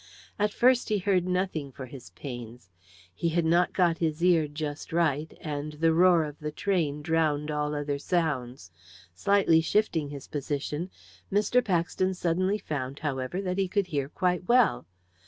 At 0.39 0.51
first 0.51 0.89
he 0.89 0.97
heard 0.97 1.27
nothing 1.27 1.71
for 1.71 1.85
his 1.85 2.09
pains. 2.09 2.71
He 3.13 3.29
had 3.29 3.45
not 3.45 3.71
got 3.71 3.99
his 3.99 4.23
ear 4.23 4.47
just 4.47 4.91
right, 4.91 5.31
and 5.41 5.73
the 5.73 5.93
roar 5.93 6.23
of 6.23 6.39
the 6.39 6.49
train 6.51 7.03
drowned 7.03 7.51
all 7.51 7.75
other 7.75 7.99
sounds. 7.99 8.71
Slightly 9.13 9.61
shifting 9.61 10.09
his 10.09 10.27
position 10.27 10.89
Mr. 11.31 11.63
Paxton 11.63 12.15
suddenly 12.15 12.57
found, 12.57 12.97
however, 12.97 13.43
that 13.43 13.59
he 13.59 13.67
could 13.67 13.85
hear 13.85 14.09
quite 14.09 14.47
well. 14.47 14.87